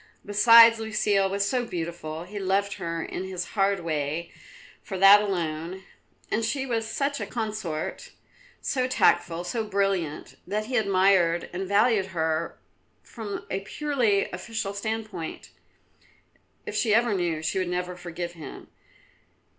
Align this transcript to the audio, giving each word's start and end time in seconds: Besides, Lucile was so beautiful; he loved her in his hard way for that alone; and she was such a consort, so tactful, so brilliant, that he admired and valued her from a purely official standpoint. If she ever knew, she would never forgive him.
Besides, 0.25 0.79
Lucile 0.79 1.29
was 1.29 1.47
so 1.47 1.63
beautiful; 1.63 2.23
he 2.23 2.39
loved 2.39 2.73
her 2.81 3.03
in 3.03 3.23
his 3.25 3.49
hard 3.53 3.81
way 3.81 4.31
for 4.81 4.97
that 4.97 5.21
alone; 5.21 5.83
and 6.31 6.43
she 6.43 6.65
was 6.65 6.87
such 6.87 7.19
a 7.21 7.27
consort, 7.27 8.09
so 8.61 8.87
tactful, 8.87 9.43
so 9.43 9.63
brilliant, 9.63 10.37
that 10.47 10.65
he 10.65 10.75
admired 10.75 11.51
and 11.53 11.67
valued 11.67 12.07
her 12.17 12.57
from 13.03 13.45
a 13.51 13.59
purely 13.59 14.25
official 14.31 14.73
standpoint. 14.73 15.51
If 16.65 16.75
she 16.75 16.95
ever 16.95 17.13
knew, 17.13 17.43
she 17.43 17.59
would 17.59 17.69
never 17.69 17.95
forgive 17.95 18.31
him. 18.31 18.69